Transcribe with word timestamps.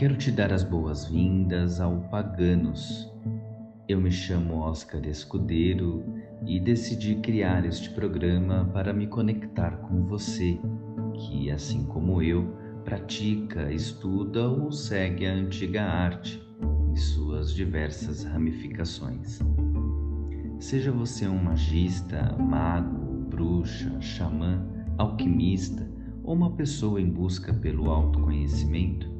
Quero 0.00 0.16
te 0.16 0.32
dar 0.32 0.50
as 0.50 0.64
boas-vindas 0.64 1.78
ao 1.78 2.00
Paganos. 2.08 3.06
Eu 3.86 4.00
me 4.00 4.10
chamo 4.10 4.60
Oscar 4.60 5.06
Escudeiro 5.06 6.02
e 6.46 6.58
decidi 6.58 7.16
criar 7.16 7.66
este 7.66 7.90
programa 7.90 8.64
para 8.72 8.94
me 8.94 9.06
conectar 9.06 9.72
com 9.82 10.06
você, 10.06 10.58
que, 11.12 11.50
assim 11.50 11.84
como 11.84 12.22
eu, 12.22 12.56
pratica, 12.82 13.70
estuda 13.70 14.48
ou 14.48 14.72
segue 14.72 15.26
a 15.26 15.34
antiga 15.34 15.82
arte 15.82 16.42
em 16.90 16.96
suas 16.96 17.52
diversas 17.52 18.24
ramificações. 18.24 19.38
Seja 20.58 20.90
você 20.90 21.28
um 21.28 21.44
magista, 21.44 22.34
mago, 22.38 23.28
bruxa, 23.28 24.00
xamã, 24.00 24.66
alquimista 24.96 25.86
ou 26.24 26.34
uma 26.34 26.56
pessoa 26.56 26.98
em 26.98 27.10
busca 27.10 27.52
pelo 27.52 27.90
autoconhecimento, 27.90 29.10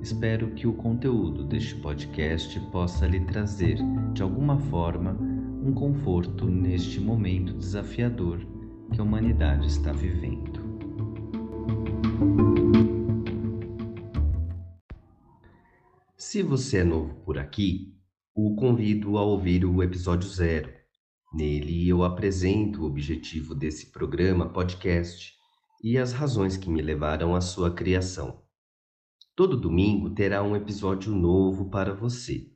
espero 0.00 0.52
que 0.54 0.66
o 0.66 0.72
conteúdo 0.72 1.44
deste 1.44 1.74
podcast 1.76 2.58
possa 2.70 3.06
lhe 3.06 3.20
trazer, 3.20 3.78
de 4.12 4.22
alguma 4.22 4.58
forma, 4.58 5.16
um 5.62 5.72
conforto 5.72 6.46
neste 6.46 7.00
momento 7.00 7.52
desafiador 7.54 8.38
que 8.92 9.00
a 9.00 9.04
humanidade 9.04 9.66
está 9.66 9.92
vivendo. 9.92 10.68
Se 16.16 16.42
você 16.42 16.78
é 16.78 16.84
novo 16.84 17.14
por 17.24 17.38
aqui, 17.38 17.94
o 18.34 18.54
convido 18.54 19.18
a 19.18 19.22
ouvir 19.22 19.64
o 19.64 19.82
episódio 19.82 20.28
zero. 20.28 20.72
Nele 21.34 21.88
eu 21.88 22.04
apresento 22.04 22.82
o 22.82 22.86
objetivo 22.86 23.54
desse 23.54 23.90
programa 23.90 24.48
podcast 24.48 25.32
e 25.82 25.98
as 25.98 26.12
razões 26.12 26.56
que 26.56 26.70
me 26.70 26.80
levaram 26.80 27.34
à 27.34 27.40
sua 27.40 27.74
criação. 27.74 28.47
Todo 29.38 29.56
domingo 29.56 30.10
terá 30.10 30.42
um 30.42 30.56
episódio 30.56 31.12
novo 31.14 31.70
para 31.70 31.94
você. 31.94 32.50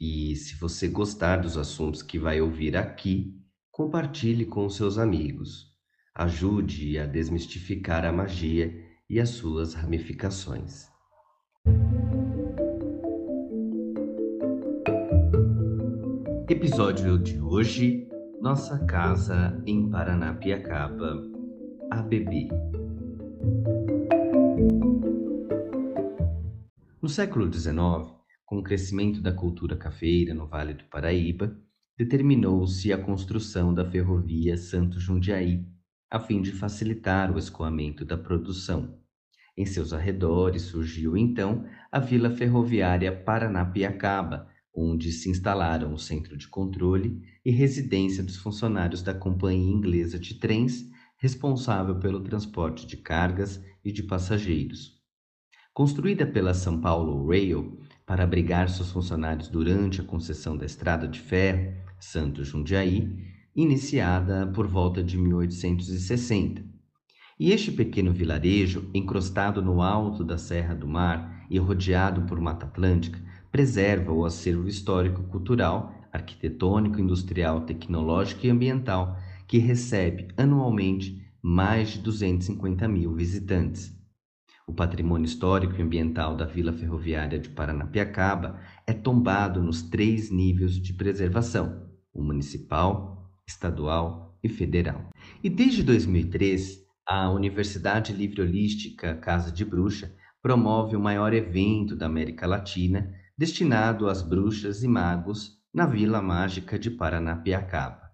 E 0.00 0.34
se 0.34 0.56
você 0.56 0.88
gostar 0.88 1.36
dos 1.36 1.56
assuntos 1.56 2.02
que 2.02 2.18
vai 2.18 2.40
ouvir 2.40 2.76
aqui, 2.76 3.40
compartilhe 3.70 4.44
com 4.44 4.68
seus 4.68 4.98
amigos. 4.98 5.68
Ajude 6.12 6.98
a 6.98 7.06
desmistificar 7.06 8.04
a 8.04 8.12
magia 8.12 8.74
e 9.08 9.20
as 9.20 9.28
suas 9.28 9.74
ramificações. 9.74 10.88
Episódio 16.50 17.20
de 17.20 17.40
hoje: 17.40 18.08
Nossa 18.40 18.84
Casa 18.84 19.62
em 19.64 19.88
Paranapiacaba, 19.88 21.22
ABB. 21.92 22.48
No 27.06 27.10
século 27.10 27.48
XIX, 27.48 28.12
com 28.44 28.58
o 28.58 28.62
crescimento 28.64 29.20
da 29.20 29.32
cultura 29.32 29.76
cafeira 29.76 30.34
no 30.34 30.48
Vale 30.48 30.74
do 30.74 30.82
Paraíba, 30.86 31.56
determinou-se 31.96 32.92
a 32.92 32.98
construção 32.98 33.72
da 33.72 33.88
ferrovia 33.88 34.56
Santo 34.56 34.98
Jundiaí, 34.98 35.64
a 36.10 36.18
fim 36.18 36.42
de 36.42 36.50
facilitar 36.50 37.32
o 37.32 37.38
escoamento 37.38 38.04
da 38.04 38.18
produção. 38.18 38.98
Em 39.56 39.64
seus 39.64 39.92
arredores 39.92 40.62
surgiu 40.62 41.16
então 41.16 41.64
a 41.92 42.00
Vila 42.00 42.28
Ferroviária 42.28 43.12
Paranapiacaba, 43.16 44.48
onde 44.74 45.12
se 45.12 45.30
instalaram 45.30 45.94
o 45.94 45.98
centro 46.00 46.36
de 46.36 46.48
controle 46.48 47.22
e 47.44 47.52
residência 47.52 48.20
dos 48.20 48.36
funcionários 48.36 49.00
da 49.00 49.14
Companhia 49.14 49.72
Inglesa 49.72 50.18
de 50.18 50.34
Trens, 50.40 50.90
responsável 51.18 52.00
pelo 52.00 52.24
transporte 52.24 52.84
de 52.84 52.96
cargas 52.96 53.62
e 53.84 53.92
de 53.92 54.02
passageiros. 54.02 54.95
Construída 55.76 56.26
pela 56.26 56.54
São 56.54 56.80
Paulo 56.80 57.28
Rail 57.28 57.78
para 58.06 58.24
abrigar 58.24 58.70
seus 58.70 58.90
funcionários 58.90 59.50
durante 59.50 60.00
a 60.00 60.04
concessão 60.04 60.56
da 60.56 60.64
estrada 60.64 61.06
de 61.06 61.20
ferro 61.20 61.70
Santos 62.00 62.48
Jundiaí, 62.48 63.14
iniciada 63.54 64.46
por 64.46 64.66
volta 64.66 65.04
de 65.04 65.18
1860. 65.18 66.64
E 67.38 67.52
este 67.52 67.70
pequeno 67.70 68.10
vilarejo, 68.10 68.88
encrostado 68.94 69.60
no 69.60 69.82
alto 69.82 70.24
da 70.24 70.38
Serra 70.38 70.74
do 70.74 70.88
Mar 70.88 71.44
e 71.50 71.58
rodeado 71.58 72.22
por 72.22 72.40
Mata 72.40 72.64
Atlântica, 72.64 73.20
preserva 73.52 74.10
o 74.12 74.24
acervo 74.24 74.66
histórico-cultural, 74.66 75.92
arquitetônico, 76.10 76.98
industrial, 76.98 77.66
tecnológico 77.66 78.46
e 78.46 78.50
ambiental 78.50 79.18
que 79.46 79.58
recebe 79.58 80.28
anualmente 80.38 81.22
mais 81.42 81.90
de 81.90 81.98
250 81.98 82.88
mil 82.88 83.12
visitantes. 83.12 83.94
O 84.68 84.72
patrimônio 84.72 85.24
histórico 85.24 85.76
e 85.76 85.82
ambiental 85.82 86.36
da 86.36 86.44
Vila 86.44 86.72
Ferroviária 86.72 87.38
de 87.38 87.48
Paranapiacaba 87.48 88.60
é 88.84 88.92
tombado 88.92 89.62
nos 89.62 89.82
três 89.82 90.28
níveis 90.28 90.74
de 90.74 90.92
preservação: 90.92 91.88
o 92.12 92.20
municipal, 92.20 93.30
estadual 93.46 94.36
e 94.42 94.48
federal. 94.48 95.10
E 95.42 95.48
desde 95.48 95.84
2003, 95.84 96.84
a 97.06 97.30
Universidade 97.30 98.12
Livre 98.12 98.42
Holística 98.42 99.14
Casa 99.14 99.52
de 99.52 99.64
Bruxa 99.64 100.12
promove 100.42 100.96
o 100.96 101.00
maior 101.00 101.32
evento 101.32 101.94
da 101.94 102.06
América 102.06 102.44
Latina 102.44 103.14
destinado 103.38 104.08
às 104.08 104.20
bruxas 104.20 104.82
e 104.82 104.88
magos 104.88 105.60
na 105.72 105.86
Vila 105.86 106.20
Mágica 106.20 106.76
de 106.76 106.90
Paranapiacaba. 106.90 108.10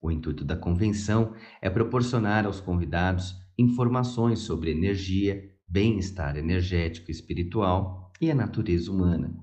O 0.00 0.10
intuito 0.12 0.44
da 0.44 0.56
convenção 0.56 1.34
é 1.60 1.68
proporcionar 1.68 2.46
aos 2.46 2.60
convidados 2.60 3.34
informações 3.58 4.40
sobre 4.40 4.70
energia, 4.70 5.55
bem-estar 5.68 6.36
energético 6.36 7.10
e 7.10 7.12
espiritual 7.12 8.12
e 8.20 8.30
a 8.30 8.34
natureza 8.34 8.90
humana. 8.90 9.34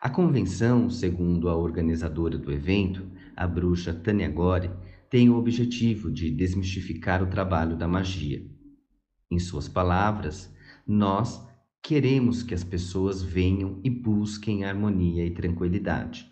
A 0.00 0.08
convenção, 0.08 0.88
segundo 0.88 1.48
a 1.48 1.56
organizadora 1.56 2.38
do 2.38 2.50
evento, 2.50 3.06
a 3.36 3.46
bruxa 3.46 3.92
Tânia 3.92 4.28
Gore, 4.28 4.70
tem 5.10 5.28
o 5.28 5.36
objetivo 5.36 6.10
de 6.10 6.30
desmistificar 6.30 7.22
o 7.22 7.26
trabalho 7.26 7.76
da 7.76 7.88
magia. 7.88 8.42
Em 9.30 9.38
suas 9.38 9.68
palavras, 9.68 10.54
nós 10.86 11.46
queremos 11.82 12.42
que 12.42 12.54
as 12.54 12.64
pessoas 12.64 13.22
venham 13.22 13.80
e 13.82 13.90
busquem 13.90 14.64
harmonia 14.64 15.26
e 15.26 15.30
tranquilidade. 15.30 16.30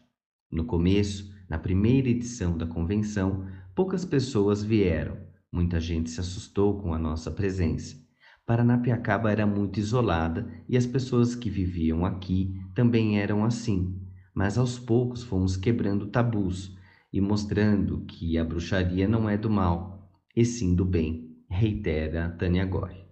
No 0.51 0.65
começo, 0.65 1.31
na 1.49 1.59
primeira 1.59 2.09
edição 2.09 2.57
da 2.57 2.67
convenção, 2.67 3.47
poucas 3.75 4.05
pessoas 4.05 4.63
vieram. 4.63 5.17
Muita 5.53 5.81
gente 5.81 6.11
se 6.11 6.21
assustou 6.21 6.81
com 6.81 6.95
a 6.95 6.99
nossa 6.99 7.31
presença. 7.31 8.08
Paranapiacaba 8.49 9.31
era 9.31 9.47
muito 9.47 9.79
isolada 9.79 10.51
e 10.67 10.75
as 10.75 10.87
pessoas 10.87 11.35
que 11.35 11.51
viviam 11.51 12.07
aqui 12.07 12.59
também 12.75 13.21
eram 13.21 13.45
assim, 13.45 14.01
mas 14.33 14.57
aos 14.57 14.79
poucos 14.79 15.23
fomos 15.23 15.55
quebrando 15.55 16.07
tabus 16.07 16.75
e 17.13 17.21
mostrando 17.21 18.07
que 18.07 18.39
a 18.39 18.45
bruxaria 18.45 19.07
não 19.07 19.29
é 19.29 19.37
do 19.37 19.51
mal, 19.51 20.11
e 20.35 20.47
sim 20.47 20.75
do 20.75 20.83
bem, 20.83 21.37
reitera 21.47 22.35
Tânia 22.39 22.65
Gore. 22.65 23.05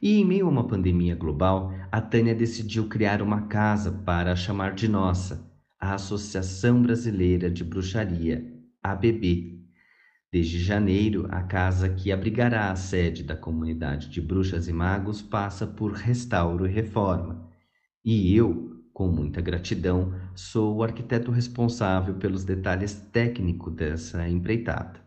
E 0.00 0.20
em 0.20 0.24
meio 0.24 0.46
a 0.46 0.48
uma 0.48 0.68
pandemia 0.68 1.16
global, 1.16 1.74
a 1.90 2.00
Tânia 2.00 2.34
decidiu 2.34 2.88
criar 2.88 3.20
uma 3.20 3.48
casa 3.48 3.90
para 3.90 4.36
chamar 4.36 4.76
de 4.76 4.86
nossa, 4.86 5.44
a 5.76 5.94
Associação 5.94 6.80
Brasileira 6.80 7.50
de 7.50 7.64
Bruxaria, 7.64 8.46
ABB, 8.80 9.59
Desde 10.32 10.60
janeiro, 10.60 11.26
a 11.28 11.42
casa 11.42 11.88
que 11.88 12.12
abrigará 12.12 12.70
a 12.70 12.76
sede 12.76 13.24
da 13.24 13.34
comunidade 13.34 14.08
de 14.08 14.20
bruxas 14.20 14.68
e 14.68 14.72
magos 14.72 15.20
passa 15.20 15.66
por 15.66 15.92
restauro 15.92 16.66
e 16.66 16.70
reforma. 16.70 17.50
E 18.04 18.32
eu, 18.36 18.80
com 18.92 19.08
muita 19.08 19.40
gratidão, 19.40 20.14
sou 20.34 20.76
o 20.76 20.82
arquiteto 20.84 21.32
responsável 21.32 22.14
pelos 22.14 22.44
detalhes 22.44 22.94
técnicos 23.12 23.74
dessa 23.74 24.28
empreitada. 24.28 25.00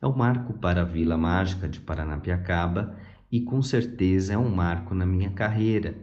É 0.00 0.06
um 0.06 0.16
marco 0.16 0.54
para 0.54 0.80
a 0.80 0.84
Vila 0.86 1.18
Mágica 1.18 1.68
de 1.68 1.78
Paranapiacaba 1.78 2.96
e 3.30 3.42
com 3.42 3.60
certeza 3.60 4.32
é 4.32 4.38
um 4.38 4.48
marco 4.48 4.94
na 4.94 5.04
minha 5.04 5.30
carreira 5.30 5.94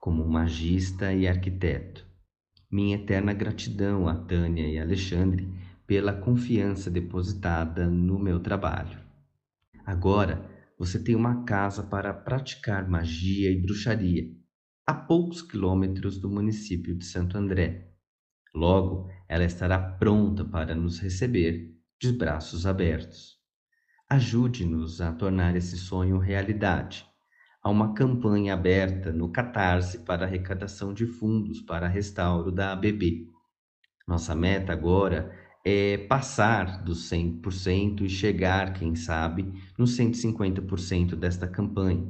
como 0.00 0.26
magista 0.28 1.12
e 1.14 1.28
arquiteto. 1.28 2.04
Minha 2.68 2.96
eterna 2.96 3.32
gratidão 3.32 4.08
a 4.08 4.16
Tânia 4.16 4.66
e 4.66 4.80
Alexandre 4.80 5.48
pela 5.94 6.12
confiança 6.12 6.90
depositada 6.90 7.86
no 7.86 8.18
meu 8.18 8.40
trabalho. 8.40 8.98
Agora 9.86 10.44
você 10.76 10.98
tem 10.98 11.14
uma 11.14 11.44
casa 11.44 11.84
para 11.84 12.12
praticar 12.12 12.88
magia 12.88 13.48
e 13.48 13.62
bruxaria, 13.62 14.28
a 14.84 14.92
poucos 14.92 15.40
quilômetros 15.40 16.18
do 16.18 16.28
município 16.28 16.96
de 16.96 17.04
Santo 17.04 17.38
André. 17.38 17.92
Logo, 18.52 19.08
ela 19.28 19.44
estará 19.44 19.78
pronta 19.78 20.44
para 20.44 20.74
nos 20.74 20.98
receber 20.98 21.72
de 22.02 22.10
braços 22.10 22.66
abertos. 22.66 23.36
Ajude-nos 24.10 25.00
a 25.00 25.12
tornar 25.12 25.54
esse 25.54 25.76
sonho 25.76 26.18
realidade. 26.18 27.06
Há 27.62 27.70
uma 27.70 27.94
campanha 27.94 28.54
aberta 28.54 29.12
no 29.12 29.30
Catarse 29.30 30.00
para 30.00 30.26
arrecadação 30.26 30.92
de 30.92 31.06
fundos 31.06 31.60
para 31.60 31.86
restauro 31.86 32.50
da 32.50 32.72
ABB. 32.72 33.28
Nossa 34.08 34.34
meta 34.34 34.72
agora 34.72 35.43
é 35.64 35.96
passar 35.96 36.84
dos 36.84 37.10
100% 37.10 38.02
e 38.02 38.08
chegar, 38.08 38.74
quem 38.74 38.94
sabe, 38.94 39.50
nos 39.78 39.96
150% 39.96 41.16
desta 41.16 41.48
campanha. 41.48 42.06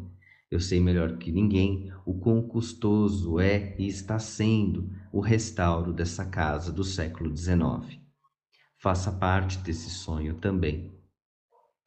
Eu 0.51 0.59
sei 0.59 0.81
melhor 0.81 1.17
que 1.19 1.31
ninguém 1.31 1.93
o 2.05 2.15
quão 2.15 2.43
custoso 2.43 3.39
é 3.39 3.77
e 3.79 3.87
está 3.87 4.19
sendo 4.19 4.91
o 5.13 5.21
restauro 5.21 5.93
dessa 5.93 6.25
casa 6.25 6.73
do 6.73 6.83
século 6.83 7.35
XIX. 7.37 8.01
Faça 8.77 9.13
parte 9.13 9.59
desse 9.59 9.89
sonho 9.89 10.35
também. 10.35 10.93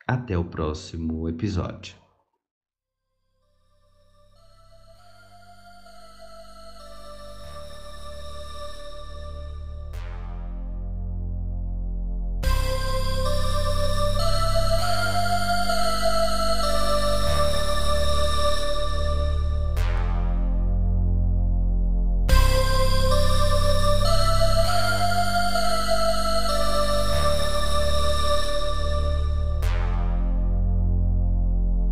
Até 0.07 0.37
o 0.37 0.45
próximo 0.45 1.27
episódio. 1.27 2.06